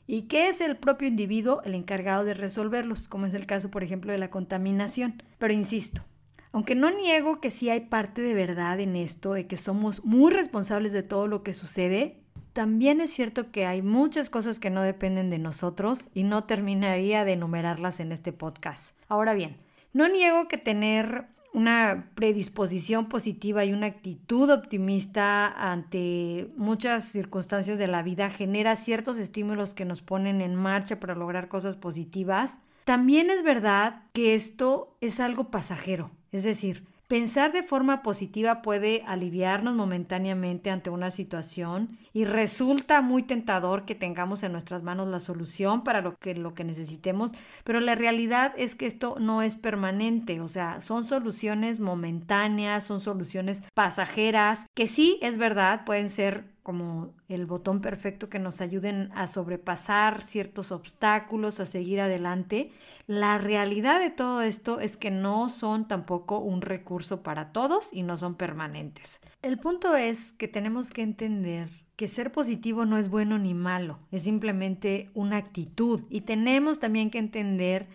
y 0.06 0.22
que 0.22 0.48
es 0.48 0.60
el 0.60 0.76
propio 0.76 1.08
individuo 1.08 1.62
el 1.64 1.74
encargado 1.74 2.24
de 2.24 2.34
resolverlos, 2.34 3.08
como 3.08 3.26
es 3.26 3.34
el 3.34 3.46
caso, 3.46 3.70
por 3.70 3.82
ejemplo, 3.82 4.12
de 4.12 4.18
la 4.18 4.30
contaminación. 4.30 5.22
Pero 5.38 5.52
insisto, 5.52 6.04
aunque 6.52 6.74
no 6.74 6.90
niego 6.90 7.40
que 7.40 7.50
sí 7.50 7.68
hay 7.68 7.80
parte 7.80 8.22
de 8.22 8.34
verdad 8.34 8.80
en 8.80 8.96
esto, 8.96 9.32
de 9.32 9.46
que 9.46 9.56
somos 9.56 10.04
muy 10.04 10.32
responsables 10.32 10.92
de 10.92 11.02
todo 11.02 11.26
lo 11.26 11.42
que 11.42 11.54
sucede, 11.54 12.20
también 12.52 13.02
es 13.02 13.12
cierto 13.12 13.50
que 13.50 13.66
hay 13.66 13.82
muchas 13.82 14.30
cosas 14.30 14.58
que 14.58 14.70
no 14.70 14.80
dependen 14.80 15.28
de 15.28 15.38
nosotros 15.38 16.08
y 16.14 16.22
no 16.22 16.44
terminaría 16.44 17.24
de 17.26 17.32
enumerarlas 17.32 18.00
en 18.00 18.12
este 18.12 18.32
podcast. 18.32 18.96
Ahora 19.08 19.34
bien, 19.34 19.58
no 19.92 20.08
niego 20.08 20.48
que 20.48 20.56
tener 20.56 21.26
una 21.56 22.10
predisposición 22.14 23.08
positiva 23.08 23.64
y 23.64 23.72
una 23.72 23.86
actitud 23.86 24.50
optimista 24.50 25.46
ante 25.46 26.50
muchas 26.58 27.06
circunstancias 27.06 27.78
de 27.78 27.86
la 27.86 28.02
vida 28.02 28.28
genera 28.28 28.76
ciertos 28.76 29.16
estímulos 29.16 29.72
que 29.72 29.86
nos 29.86 30.02
ponen 30.02 30.42
en 30.42 30.54
marcha 30.54 31.00
para 31.00 31.14
lograr 31.14 31.48
cosas 31.48 31.78
positivas. 31.78 32.60
También 32.84 33.30
es 33.30 33.42
verdad 33.42 34.02
que 34.12 34.34
esto 34.34 34.98
es 35.00 35.18
algo 35.18 35.50
pasajero, 35.50 36.10
es 36.30 36.44
decir, 36.44 36.84
Pensar 37.08 37.52
de 37.52 37.62
forma 37.62 38.02
positiva 38.02 38.62
puede 38.62 39.04
aliviarnos 39.06 39.74
momentáneamente 39.74 40.70
ante 40.70 40.90
una 40.90 41.12
situación 41.12 41.98
y 42.12 42.24
resulta 42.24 43.00
muy 43.00 43.22
tentador 43.22 43.84
que 43.84 43.94
tengamos 43.94 44.42
en 44.42 44.50
nuestras 44.50 44.82
manos 44.82 45.06
la 45.06 45.20
solución 45.20 45.84
para 45.84 46.00
lo 46.00 46.16
que, 46.16 46.34
lo 46.34 46.54
que 46.54 46.64
necesitemos, 46.64 47.30
pero 47.62 47.78
la 47.78 47.94
realidad 47.94 48.54
es 48.56 48.74
que 48.74 48.86
esto 48.86 49.14
no 49.20 49.42
es 49.42 49.54
permanente, 49.54 50.40
o 50.40 50.48
sea, 50.48 50.80
son 50.80 51.04
soluciones 51.04 51.78
momentáneas, 51.78 52.82
son 52.82 53.00
soluciones 53.00 53.62
pasajeras, 53.72 54.66
que 54.74 54.88
sí 54.88 55.20
es 55.22 55.38
verdad, 55.38 55.84
pueden 55.84 56.10
ser 56.10 56.55
como 56.66 57.14
el 57.28 57.46
botón 57.46 57.80
perfecto 57.80 58.28
que 58.28 58.40
nos 58.40 58.60
ayuden 58.60 59.12
a 59.14 59.28
sobrepasar 59.28 60.20
ciertos 60.20 60.72
obstáculos, 60.72 61.60
a 61.60 61.64
seguir 61.64 62.00
adelante. 62.00 62.72
La 63.06 63.38
realidad 63.38 64.00
de 64.00 64.10
todo 64.10 64.42
esto 64.42 64.80
es 64.80 64.96
que 64.96 65.12
no 65.12 65.48
son 65.48 65.86
tampoco 65.86 66.40
un 66.40 66.62
recurso 66.62 67.22
para 67.22 67.52
todos 67.52 67.90
y 67.92 68.02
no 68.02 68.16
son 68.16 68.34
permanentes. 68.34 69.20
El 69.42 69.60
punto 69.60 69.94
es 69.94 70.32
que 70.32 70.48
tenemos 70.48 70.90
que 70.90 71.02
entender 71.02 71.68
que 71.94 72.08
ser 72.08 72.32
positivo 72.32 72.84
no 72.84 72.98
es 72.98 73.10
bueno 73.10 73.38
ni 73.38 73.54
malo, 73.54 74.00
es 74.10 74.24
simplemente 74.24 75.06
una 75.14 75.36
actitud 75.36 76.02
y 76.10 76.22
tenemos 76.22 76.80
también 76.80 77.10
que 77.10 77.18
entender 77.18 77.86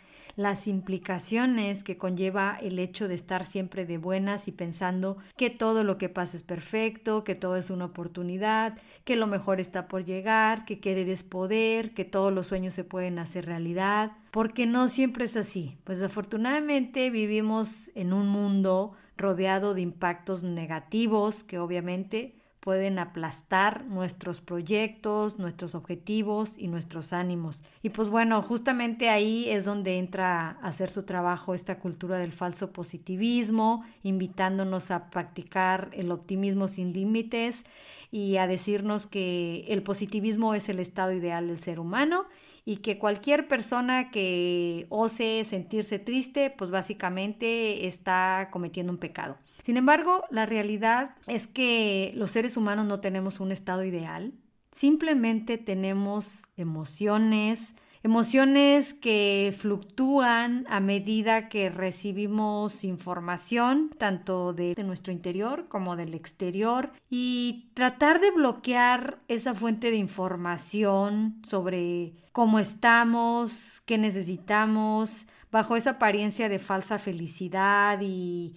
las 0.42 0.68
implicaciones 0.68 1.84
que 1.84 1.98
conlleva 1.98 2.58
el 2.62 2.80
hecho 2.80 3.08
de 3.08 3.16
estar 3.16 3.46
siempre 3.46 3.86
de 3.86 3.98
buenas 3.98 4.48
y 4.48 4.52
pensando 4.52 5.18
que 5.38 5.50
todo 5.50 5.84
lo 5.84 5.98
que 5.98 6.10
pasa 6.10 6.38
es 6.38 6.44
perfecto, 6.44 7.24
que 7.24 7.36
todo 7.36 7.58
es 7.58 7.70
una 7.70 7.86
oportunidad, 7.86 8.78
que 9.04 9.16
lo 9.16 9.28
mejor 9.28 9.60
está 9.60 9.88
por 9.88 10.06
llegar, 10.06 10.66
que 10.66 10.80
querer 10.80 11.12
poder, 11.30 11.94
que 11.94 12.06
todos 12.06 12.32
los 12.32 12.48
sueños 12.48 12.74
se 12.74 12.84
pueden 12.84 13.20
hacer 13.20 13.46
realidad, 13.46 14.14
porque 14.32 14.66
no 14.66 14.88
siempre 14.88 15.26
es 15.26 15.36
así. 15.36 15.78
Pues 15.84 16.02
afortunadamente 16.02 17.10
vivimos 17.10 17.92
en 17.96 18.14
un 18.14 18.28
mundo 18.28 18.94
rodeado 19.18 19.74
de 19.74 19.82
impactos 19.82 20.44
negativos 20.44 21.44
que 21.44 21.60
obviamente 21.60 22.41
pueden 22.62 23.00
aplastar 23.00 23.86
nuestros 23.86 24.40
proyectos, 24.40 25.40
nuestros 25.40 25.74
objetivos 25.74 26.60
y 26.60 26.68
nuestros 26.68 27.12
ánimos. 27.12 27.64
Y 27.82 27.90
pues 27.90 28.10
bueno, 28.10 28.42
justamente 28.44 29.10
ahí 29.10 29.50
es 29.50 29.66
donde 29.66 29.98
entra 29.98 30.58
a 30.62 30.68
hacer 30.68 30.92
su 30.92 31.04
trabajo 31.04 31.56
esta 31.56 31.80
cultura 31.80 32.20
del 32.20 32.32
falso 32.32 32.72
positivismo, 32.72 33.84
invitándonos 34.04 34.92
a 34.92 35.10
practicar 35.10 35.90
el 35.94 36.12
optimismo 36.12 36.68
sin 36.68 36.94
límites 36.94 37.66
y 38.12 38.38
a 38.38 38.46
decirnos 38.46 39.08
que 39.08 39.66
el 39.70 39.84
positivismo 39.84 40.54
es 40.54 40.70
el 40.70 40.80
estado 40.80 41.14
ideal 41.14 41.48
del 41.48 41.58
ser 41.58 41.80
humano 41.80 42.26
y 42.66 42.78
que 42.78 43.00
cualquier 43.00 43.48
persona 43.48 44.12
que 44.12 44.86
ose 44.90 45.44
sentirse 45.46 45.98
triste, 45.98 46.54
pues 46.56 46.70
básicamente 46.70 47.88
está 47.88 48.50
cometiendo 48.52 48.92
un 48.92 49.00
pecado. 49.00 49.38
Sin 49.64 49.78
embargo, 49.78 50.26
la 50.30 50.46
realidad 50.46 51.16
es 51.28 51.48
que 51.48 52.12
los 52.16 52.32
seres 52.32 52.58
humanos 52.58 52.86
no 52.86 53.00
tenemos 53.00 53.40
un 53.40 53.52
estado 53.52 53.84
ideal, 53.84 54.34
simplemente 54.72 55.58
tenemos 55.58 56.44
emociones, 56.58 57.74
emociones 58.04 58.94
que 58.94 59.54
fluctúan 59.58 60.66
a 60.70 60.80
medida 60.80 61.50
que 61.50 61.70
recibimos 61.70 62.84
información, 62.84 63.92
tanto 63.98 64.54
de, 64.54 64.76
nuestro 64.84 65.14
interior 65.14 65.66
como 65.68 65.96
del 65.96 66.14
exterior, 66.14 66.92
y 67.10 67.72
tratar 67.74 68.20
de 68.20 68.32
bloquear 68.32 69.20
esa 69.28 69.54
fuente 69.54 69.92
de 69.92 69.98
información 69.98 71.42
sobre 71.44 72.14
cómo 72.32 72.60
estamos, 72.60 73.82
qué 73.86 73.98
necesitamos, 73.98 75.26
bajo 75.52 75.76
esa 75.76 75.92
apariencia 75.92 76.50
de 76.50 76.60
falsa 76.60 76.98
felicidad 76.98 78.00
y 78.02 78.56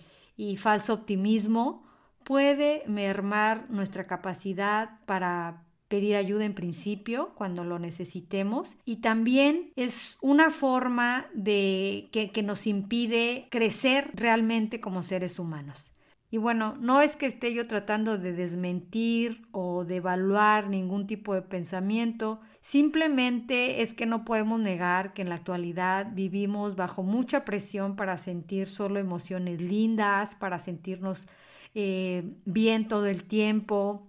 falso 0.57 0.95
optimismo 0.95 1.85
puede 2.25 2.83
mermar 2.87 3.71
nuestra 3.71 4.05
capacidad 4.05 4.99
para 5.07 5.63
pedir 5.89 6.17
ayuda 6.17 6.45
en 6.45 6.55
principio 6.55 7.33
cuando 7.35 7.65
lo 7.65 7.79
necesitemos 7.79 8.77
y 8.85 8.97
también 8.97 9.73
es 9.77 10.17
una 10.21 10.51
forma 10.51 11.27
de 11.35 12.09
que, 12.13 12.31
que, 12.31 12.43
nos 12.43 12.67
impide 12.67 13.49
crecer 13.51 14.11
realmente 14.15 14.81
como 14.81 15.03
seres 15.03 15.39
humanos. 15.39 15.95
Y 16.35 16.37
bueno, 16.37 16.75
no 16.81 17.01
es 17.01 17.15
que 17.15 17.27
esté 17.27 17.55
yo 17.55 17.69
tratando 17.69 18.19
de 18.19 18.33
desmentir 18.33 19.47
o 19.53 19.85
de 19.85 19.97
evaluar 19.97 20.69
ningún 20.69 21.07
tipo 21.07 21.33
de 21.33 21.43
pensamiento, 21.43 22.41
simplemente 22.61 23.83
es 23.83 23.95
que 23.95 24.05
no 24.05 24.25
podemos 24.25 24.59
negar 24.59 25.13
que 25.13 25.23
en 25.23 25.29
la 25.29 25.37
actualidad 25.37 26.09
vivimos 26.13 26.75
bajo 26.75 27.05
mucha 27.05 27.45
presión 27.45 27.95
para 27.95 28.19
sentir 28.19 28.69
solo 28.69 28.99
emociones 28.99 29.61
lindas, 29.61 30.35
para 30.35 30.59
sentirnos 30.59 31.29
eh, 31.77 32.25
bien 32.45 32.89
todo 32.89 33.07
el 33.07 33.23
tiempo. 33.23 34.09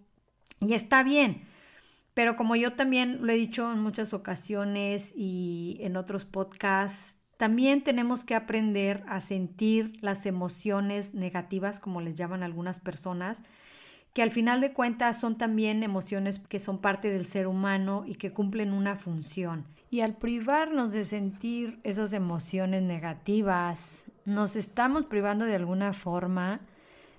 Y 0.61 0.73
está 0.73 1.03
bien, 1.03 1.43
pero 2.15 2.37
como 2.37 2.55
yo 2.55 2.73
también 2.73 3.19
lo 3.21 3.31
he 3.31 3.35
dicho 3.35 3.71
en 3.71 3.79
muchas 3.79 4.13
ocasiones 4.13 5.13
y 5.15 5.77
en 5.81 5.97
otros 5.97 6.25
podcasts, 6.25 7.15
también 7.37 7.83
tenemos 7.83 8.23
que 8.23 8.35
aprender 8.35 9.03
a 9.07 9.19
sentir 9.19 9.91
las 10.01 10.25
emociones 10.25 11.13
negativas, 11.13 11.81
como 11.81 11.99
les 11.99 12.17
llaman 12.17 12.41
algunas 12.41 12.79
personas, 12.79 13.43
que 14.13 14.23
al 14.23 14.31
final 14.31 14.61
de 14.61 14.71
cuentas 14.71 15.19
son 15.19 15.37
también 15.37 15.83
emociones 15.83 16.39
que 16.39 16.61
son 16.61 16.79
parte 16.79 17.09
del 17.09 17.25
ser 17.25 17.47
humano 17.47 18.05
y 18.07 18.15
que 18.15 18.31
cumplen 18.31 18.71
una 18.71 18.95
función. 18.95 19.65
Y 19.91 19.99
al 19.99 20.15
privarnos 20.15 20.93
de 20.93 21.03
sentir 21.03 21.81
esas 21.83 22.13
emociones 22.13 22.81
negativas, 22.81 24.05
nos 24.23 24.55
estamos 24.55 25.05
privando 25.05 25.43
de 25.43 25.55
alguna 25.55 25.91
forma 25.91 26.61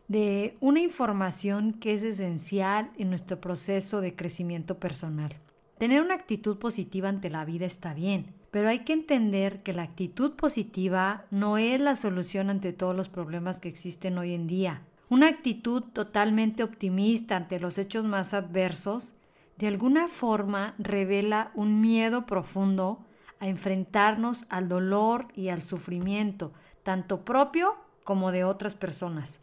de 0.09 0.55
una 0.61 0.81
información 0.81 1.73
que 1.73 1.95
es 1.95 2.03
esencial 2.03 2.91
en 2.97 3.11
nuestro 3.11 3.41
proceso 3.41 4.01
de 4.01 4.15
crecimiento 4.15 4.79
personal. 4.79 5.37
Tener 5.79 6.01
una 6.01 6.15
actitud 6.15 6.59
positiva 6.59 7.09
ante 7.09 7.29
la 7.29 7.45
vida 7.45 7.67
está 7.67 7.93
bien, 7.93 8.35
pero 8.51 8.69
hay 8.69 8.81
que 8.81 8.95
entender 8.95 9.63
que 9.63 9.75
la 9.75 9.83
actitud 9.83 10.33
positiva 10.33 11.27
no 11.31 11.59
es 11.59 11.81
la 11.81 11.97
solución 11.97 12.49
ante 12.49 12.73
todos 12.73 12.97
los 12.97 13.09
problemas 13.09 13.61
que 13.61 13.69
existen 13.69 14.17
hoy 14.17 14.33
en 14.33 14.47
día. 14.47 14.83
Una 15.09 15.29
actitud 15.29 15.83
totalmente 15.83 16.63
optimista 16.63 17.37
ante 17.37 17.61
los 17.61 17.79
hechos 17.79 18.05
más 18.05 18.33
adversos 18.33 19.15
de 19.59 19.67
alguna 19.67 20.09
forma 20.09 20.75
revela 20.79 21.51
un 21.55 21.81
miedo 21.81 22.27
profundo 22.27 23.05
a 23.39 23.49
enfrentarnos 23.49 24.47
al 24.49 24.69
dolor 24.69 25.29
y 25.35 25.49
al 25.49 25.63
sufrimiento, 25.63 26.53
tanto 26.83 27.25
propio 27.25 27.77
como 28.05 28.33
de 28.33 28.45
otras 28.45 28.75
personas. 28.75 29.41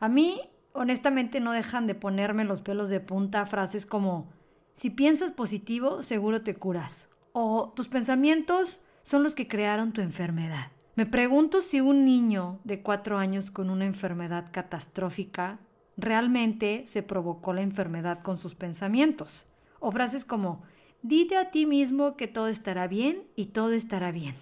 A 0.00 0.08
mí, 0.08 0.40
honestamente, 0.72 1.38
no 1.38 1.52
dejan 1.52 1.86
de 1.86 1.94
ponerme 1.94 2.44
los 2.44 2.60
pelos 2.60 2.88
de 2.88 2.98
punta 2.98 3.46
frases 3.46 3.86
como, 3.86 4.32
si 4.74 4.90
piensas 4.90 5.30
positivo, 5.30 6.02
seguro 6.02 6.42
te 6.42 6.56
curas 6.56 7.10
o 7.32 7.72
tus 7.74 7.88
pensamientos 7.88 8.80
son 9.02 9.22
los 9.22 9.34
que 9.34 9.48
crearon 9.48 9.92
tu 9.92 10.00
enfermedad. 10.00 10.72
Me 10.96 11.06
pregunto 11.06 11.62
si 11.62 11.80
un 11.80 12.04
niño 12.04 12.60
de 12.64 12.82
cuatro 12.82 13.18
años 13.18 13.50
con 13.50 13.70
una 13.70 13.86
enfermedad 13.86 14.48
catastrófica 14.50 15.58
realmente 15.96 16.82
se 16.86 17.02
provocó 17.02 17.52
la 17.52 17.62
enfermedad 17.62 18.22
con 18.22 18.38
sus 18.38 18.54
pensamientos. 18.54 19.46
O 19.78 19.90
frases 19.92 20.24
como, 20.24 20.62
dite 21.02 21.36
a 21.36 21.50
ti 21.50 21.64
mismo 21.64 22.16
que 22.16 22.28
todo 22.28 22.48
estará 22.48 22.86
bien 22.86 23.24
y 23.36 23.46
todo 23.46 23.72
estará 23.72 24.10
bien. 24.12 24.34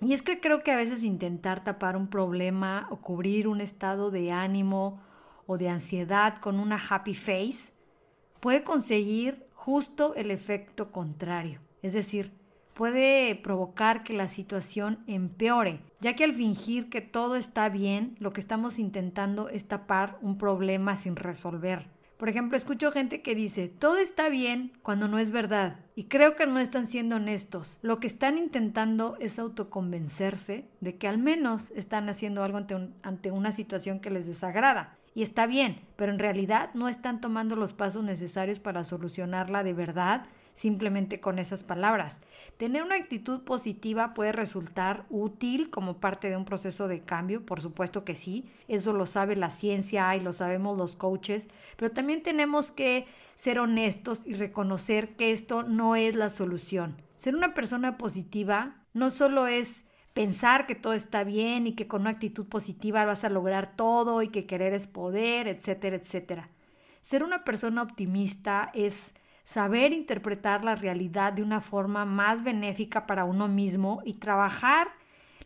Y 0.00 0.14
es 0.14 0.22
que 0.22 0.40
creo 0.40 0.62
que 0.62 0.72
a 0.72 0.76
veces 0.76 1.04
intentar 1.04 1.62
tapar 1.62 1.96
un 1.96 2.08
problema 2.08 2.88
o 2.90 2.96
cubrir 2.96 3.46
un 3.46 3.60
estado 3.60 4.10
de 4.10 4.32
ánimo 4.32 5.00
o 5.46 5.58
de 5.58 5.68
ansiedad 5.68 6.38
con 6.38 6.58
una 6.58 6.80
happy 6.88 7.14
face 7.14 7.72
puede 8.40 8.64
conseguir 8.64 9.46
justo 9.54 10.14
el 10.16 10.30
efecto 10.30 10.90
contrario. 10.90 11.60
Es 11.82 11.92
decir, 11.92 12.32
puede 12.74 13.36
provocar 13.36 14.02
que 14.02 14.12
la 14.12 14.28
situación 14.28 15.04
empeore, 15.06 15.80
ya 16.00 16.16
que 16.16 16.24
al 16.24 16.34
fingir 16.34 16.88
que 16.88 17.00
todo 17.00 17.36
está 17.36 17.68
bien, 17.68 18.16
lo 18.18 18.32
que 18.32 18.40
estamos 18.40 18.78
intentando 18.78 19.48
es 19.48 19.68
tapar 19.68 20.18
un 20.20 20.38
problema 20.38 20.96
sin 20.96 21.14
resolver. 21.14 21.86
Por 22.16 22.28
ejemplo, 22.28 22.56
escucho 22.56 22.92
gente 22.92 23.20
que 23.22 23.34
dice, 23.34 23.68
todo 23.68 23.96
está 23.96 24.28
bien 24.28 24.72
cuando 24.82 25.08
no 25.08 25.18
es 25.18 25.30
verdad, 25.30 25.80
y 25.94 26.04
creo 26.04 26.36
que 26.36 26.46
no 26.46 26.58
están 26.58 26.86
siendo 26.86 27.16
honestos. 27.16 27.78
Lo 27.82 27.98
que 27.98 28.06
están 28.06 28.38
intentando 28.38 29.16
es 29.20 29.38
autoconvencerse 29.38 30.68
de 30.80 30.96
que 30.96 31.08
al 31.08 31.18
menos 31.18 31.72
están 31.72 32.08
haciendo 32.08 32.44
algo 32.44 32.58
ante, 32.58 32.76
ante 33.02 33.30
una 33.30 33.52
situación 33.52 34.00
que 34.00 34.10
les 34.10 34.26
desagrada. 34.26 34.96
Y 35.14 35.22
está 35.22 35.46
bien, 35.46 35.80
pero 35.96 36.12
en 36.12 36.18
realidad 36.18 36.70
no 36.74 36.88
están 36.88 37.20
tomando 37.20 37.56
los 37.56 37.74
pasos 37.74 38.02
necesarios 38.02 38.58
para 38.60 38.84
solucionarla 38.84 39.62
de 39.62 39.74
verdad 39.74 40.24
simplemente 40.54 41.20
con 41.20 41.38
esas 41.38 41.64
palabras. 41.64 42.20
Tener 42.56 42.82
una 42.82 42.96
actitud 42.96 43.42
positiva 43.42 44.14
puede 44.14 44.32
resultar 44.32 45.06
útil 45.10 45.70
como 45.70 45.98
parte 45.98 46.28
de 46.28 46.36
un 46.36 46.44
proceso 46.44 46.88
de 46.88 47.00
cambio, 47.00 47.44
por 47.44 47.60
supuesto 47.60 48.04
que 48.04 48.14
sí, 48.14 48.50
eso 48.68 48.92
lo 48.92 49.06
sabe 49.06 49.36
la 49.36 49.50
ciencia 49.50 50.14
y 50.16 50.20
lo 50.20 50.32
sabemos 50.32 50.76
los 50.76 50.96
coaches, 50.96 51.48
pero 51.76 51.90
también 51.90 52.22
tenemos 52.22 52.70
que 52.72 53.06
ser 53.34 53.58
honestos 53.58 54.26
y 54.26 54.34
reconocer 54.34 55.16
que 55.16 55.32
esto 55.32 55.62
no 55.62 55.96
es 55.96 56.14
la 56.14 56.30
solución. 56.30 57.00
Ser 57.16 57.34
una 57.34 57.54
persona 57.54 57.98
positiva 57.98 58.76
no 58.92 59.10
solo 59.10 59.46
es 59.46 59.86
pensar 60.12 60.66
que 60.66 60.74
todo 60.74 60.92
está 60.92 61.24
bien 61.24 61.66
y 61.66 61.74
que 61.74 61.88
con 61.88 62.02
una 62.02 62.10
actitud 62.10 62.46
positiva 62.46 63.04
vas 63.04 63.24
a 63.24 63.30
lograr 63.30 63.74
todo 63.76 64.22
y 64.22 64.28
que 64.28 64.46
querer 64.46 64.74
es 64.74 64.86
poder, 64.86 65.48
etcétera, 65.48 65.96
etcétera. 65.96 66.48
Ser 67.00 67.24
una 67.24 67.44
persona 67.44 67.82
optimista 67.82 68.70
es 68.74 69.14
saber 69.44 69.92
interpretar 69.92 70.64
la 70.64 70.74
realidad 70.74 71.32
de 71.32 71.42
una 71.42 71.60
forma 71.60 72.04
más 72.04 72.42
benéfica 72.42 73.06
para 73.06 73.24
uno 73.24 73.48
mismo 73.48 74.00
y 74.04 74.14
trabajar 74.14 74.88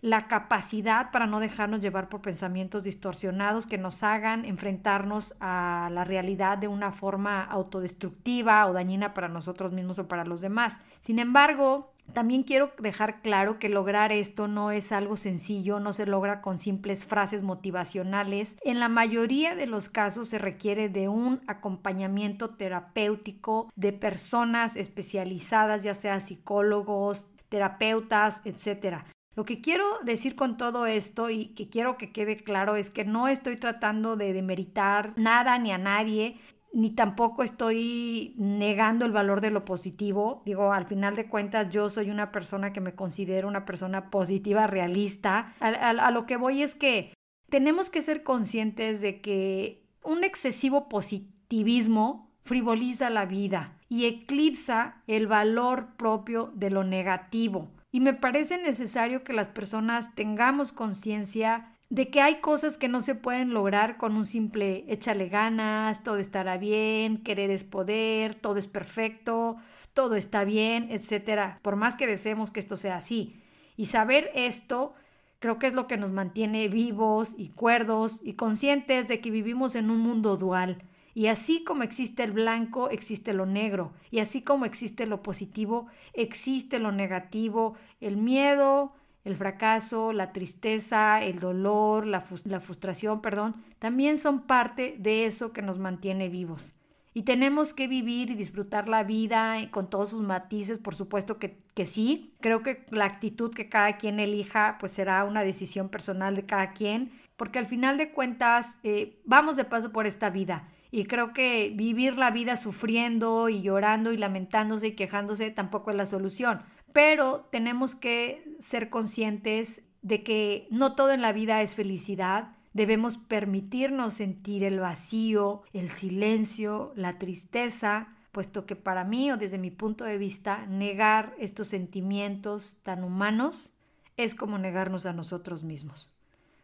la 0.02 0.28
capacidad 0.28 1.10
para 1.10 1.26
no 1.26 1.40
dejarnos 1.40 1.80
llevar 1.80 2.08
por 2.08 2.20
pensamientos 2.20 2.84
distorsionados 2.84 3.66
que 3.66 3.78
nos 3.78 4.02
hagan 4.02 4.44
enfrentarnos 4.44 5.34
a 5.40 5.88
la 5.92 6.04
realidad 6.04 6.58
de 6.58 6.68
una 6.68 6.92
forma 6.92 7.42
autodestructiva 7.42 8.66
o 8.66 8.72
dañina 8.72 9.14
para 9.14 9.28
nosotros 9.28 9.72
mismos 9.72 9.98
o 9.98 10.06
para 10.06 10.24
los 10.24 10.40
demás. 10.40 10.78
Sin 11.00 11.18
embargo, 11.18 11.92
También 12.12 12.44
quiero 12.44 12.72
dejar 12.78 13.20
claro 13.20 13.58
que 13.58 13.68
lograr 13.68 14.12
esto 14.12 14.48
no 14.48 14.70
es 14.70 14.92
algo 14.92 15.16
sencillo, 15.16 15.80
no 15.80 15.92
se 15.92 16.06
logra 16.06 16.40
con 16.40 16.58
simples 16.58 17.06
frases 17.06 17.42
motivacionales. 17.42 18.56
En 18.62 18.80
la 18.80 18.88
mayoría 18.88 19.54
de 19.54 19.66
los 19.66 19.88
casos 19.88 20.28
se 20.28 20.38
requiere 20.38 20.88
de 20.88 21.08
un 21.08 21.40
acompañamiento 21.46 22.50
terapéutico 22.50 23.70
de 23.75 23.92
personas 23.92 24.76
especializadas, 24.76 25.82
ya 25.82 25.94
sea 25.94 26.20
psicólogos, 26.20 27.28
terapeutas, 27.48 28.42
etc. 28.44 29.04
Lo 29.34 29.44
que 29.44 29.60
quiero 29.60 29.84
decir 30.02 30.34
con 30.34 30.56
todo 30.56 30.86
esto 30.86 31.28
y 31.28 31.48
que 31.48 31.68
quiero 31.68 31.98
que 31.98 32.10
quede 32.10 32.38
claro 32.38 32.76
es 32.76 32.88
que 32.88 33.04
no 33.04 33.28
estoy 33.28 33.56
tratando 33.56 34.16
de 34.16 34.32
demeritar 34.32 35.12
nada 35.16 35.58
ni 35.58 35.72
a 35.72 35.78
nadie 35.78 36.40
ni 36.76 36.90
tampoco 36.90 37.42
estoy 37.42 38.35
negando 38.37 39.06
el 39.06 39.12
valor 39.12 39.40
de 39.40 39.50
lo 39.50 39.62
positivo. 39.62 40.42
Digo, 40.45 40.75
al 40.75 40.85
final 40.85 41.16
de 41.16 41.26
cuentas 41.26 41.71
yo 41.71 41.88
soy 41.88 42.11
una 42.11 42.30
persona 42.30 42.75
que 42.75 42.83
me 42.83 42.95
considero 42.95 43.49
una 43.49 43.64
persona 43.64 44.11
positiva, 44.11 44.66
realista. 44.66 45.54
A, 45.61 46.11
lo 46.11 46.26
que 46.26 46.37
voy 46.37 46.62
es 46.62 46.75
que 46.75 47.14
tenemos 47.49 47.88
que 47.88 48.02
ser 48.02 48.23
conscientes 48.23 49.00
de 49.00 49.23
que 49.23 49.88
un 50.04 50.23
excesivo 50.23 50.87
positivismo 50.90 52.30
frivoliza 52.45 53.09
la 53.09 53.25
vida 53.25 53.78
y 53.88 54.04
eclipsa 54.04 55.02
el 55.06 55.26
valor 55.26 55.97
propio 55.97 56.52
de 56.54 56.68
lo 56.68 56.85
negativo. 56.85 57.71
Y 57.90 58.00
me 58.00 58.12
parece 58.12 58.62
necesario 58.62 59.25
que 59.25 59.33
las 59.33 59.49
personas 59.49 60.14
tengamos 60.14 60.73
conciencia 60.73 61.75
de 61.88 62.11
que 62.11 62.21
hay 62.21 62.40
cosas 62.40 62.78
que 62.78 62.88
no 62.88 63.00
se 63.00 63.14
pueden 63.14 63.52
lograr 63.52 63.97
con 63.97 64.16
un 64.16 64.26
simple 64.26 64.85
échale 64.88 65.28
ganas, 65.28 66.02
todo 66.02 66.16
estará 66.16 66.57
bien, 66.57 67.23
querer 67.23 67.50
es 67.50 67.64
poder, 67.64 68.35
todo 68.35 68.57
es 68.57 68.66
perfecto, 68.66 69.57
todo 69.95 70.16
está 70.16 70.45
bien, 70.45 70.88
etcétera, 70.90 71.61
por 71.62 71.76
más 71.76 71.97
que 71.97 72.07
deseemos 72.07 72.50
que 72.50 72.61
esto 72.61 72.76
sea 72.76 72.97
así. 72.97 73.40
Y 73.76 73.87
saber 73.87 74.31
esto 74.35 74.95
creo 75.38 75.59
que 75.59 75.69
es 75.69 75.75
lo 75.75 75.87
que 75.87 75.97
nos 75.97 76.11
mantiene 76.11 76.69
vivos 76.69 77.35
y 77.37 77.50
cuerdos 77.50 78.21
y 78.25 78.35
conscientes 78.35 79.07
de 79.07 79.21
que 79.21 79.31
vivimos 79.31 79.75
en 79.76 79.90
un 79.90 79.99
mundo 80.00 80.37
dual. 80.37 80.83
Y 81.14 81.28
así 81.28 81.64
como 81.64 81.83
existe 81.83 82.25
el 82.25 82.33
blanco, 82.33 82.90
existe 82.90 83.33
lo 83.33 83.47
negro. 83.47 83.93
Y 84.11 84.19
así 84.19 84.43
como 84.43 84.66
existe 84.66 85.07
lo 85.07 85.23
positivo, 85.23 85.87
existe 86.12 86.78
lo 86.78 86.93
negativo, 86.93 87.75
el 88.00 88.19
miedo, 88.19 88.93
el 89.26 89.37
fracaso, 89.37 90.12
la 90.12 90.33
tristeza, 90.33 91.21
el 91.21 91.40
dolor, 91.40 92.06
la, 92.06 92.21
frustración, 92.21 93.21
perdón, 93.21 93.56
también 93.80 94.18
son 94.18 94.42
parte 94.42 94.95
de 95.00 95.26
eso 95.26 95.52
que 95.52 95.62
nos 95.62 95.80
mantiene 95.80 96.28
vivos. 96.28 96.75
Y 97.12 97.23
tenemos 97.23 97.75
que 97.75 97.88
vivir 97.88 98.30
y 98.30 98.37
disfrutar 98.37 98.88
la 98.88 99.02
vida 99.02 99.56
con 99.73 99.90
todos 99.90 100.11
sus 100.11 100.23
matices, 100.23 100.78
por 100.78 100.95
supuesto 100.95 101.40
que, 101.40 101.59
que, 101.75 101.87
sí. 101.87 102.35
Creo 102.40 102.62
que 102.62 102.87
la 102.90 103.06
actitud 103.06 103.52
que 103.52 103.68
cada 103.68 103.97
quien 103.97 104.21
elija, 104.21 104.76
pues 104.78 104.92
será 104.92 105.25
una 105.25 105.42
decisión 105.42 105.88
personal 105.88 106.37
de 106.37 106.47
cada 106.47 106.71
quien, 106.71 107.11
porque 107.37 107.59
al 107.59 107.66
final 107.66 107.99
de 107.99 108.12
cuentas 108.12 108.78
eh, 108.85 109.21
vamos 109.25 109.56
de 109.56 109.64
paso 109.64 109.90
por 109.90 110.06
esta 110.06 110.30
vida. 110.30 110.68
Y 110.92 111.06
creo 111.06 111.33
que 111.33 111.73
vivir 111.75 112.16
la 112.16 112.30
vida 112.30 112.56
sufriendo 112.56 113.49
y 113.49 113.61
llorando 113.61 114.12
y 114.12 114.18
lamentándose 114.18 114.88
y 114.88 114.92
quejándose 114.95 115.50
tampoco 115.50 115.90
es 115.90 115.97
la 115.97 116.06
solución 116.06 116.61
pero 116.96 117.46
tenemos 117.50 117.94
que 117.94 118.56
ser 118.58 118.88
conscientes 118.88 119.82
de 120.00 120.22
que 120.22 120.66
no 120.70 120.94
todo 120.94 121.10
en 121.10 121.20
la 121.20 121.34
vida 121.34 121.60
es 121.60 121.74
felicidad. 121.74 122.56
Debemos 122.72 123.18
permitirnos 123.18 124.14
sentir 124.14 124.64
el 124.64 124.80
vacío, 124.80 125.60
el 125.74 125.90
silencio, 125.90 126.94
la 126.96 127.18
tristeza, 127.18 128.16
puesto 128.32 128.64
que 128.64 128.76
para 128.76 129.04
mí 129.04 129.30
o 129.30 129.36
desde 129.36 129.58
mi 129.58 129.70
punto 129.70 130.04
de 130.04 130.16
vista, 130.16 130.64
negar 130.68 131.34
estos 131.38 131.68
sentimientos 131.68 132.78
tan 132.82 133.04
humanos 133.04 133.74
es 134.16 134.34
como 134.34 134.56
negarnos 134.56 135.04
a 135.04 135.12
nosotros 135.12 135.64
mismos. 135.64 136.10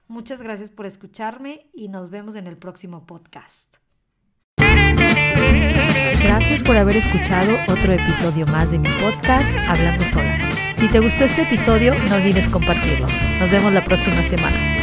Muchas 0.08 0.40
gracias 0.40 0.70
por 0.70 0.86
escucharme 0.86 1.68
y 1.74 1.88
nos 1.88 2.08
vemos 2.08 2.36
en 2.36 2.46
el 2.46 2.56
próximo 2.56 3.04
podcast. 3.04 3.81
Gracias 6.22 6.62
por 6.62 6.76
haber 6.76 6.96
escuchado 6.96 7.56
otro 7.68 7.92
episodio 7.92 8.46
más 8.46 8.70
de 8.70 8.78
mi 8.78 8.88
podcast 9.00 9.54
Hablando 9.68 10.04
Sola. 10.06 10.38
Si 10.76 10.88
te 10.88 11.00
gustó 11.00 11.25
este 11.25 11.42
episodio, 11.42 11.94
no 12.08 12.16
olvides 12.16 12.49
compartirlo. 12.49 13.06
Nos 13.38 13.50
vemos 13.50 13.72
la 13.72 13.84
próxima 13.84 14.22
semana. 14.22 14.81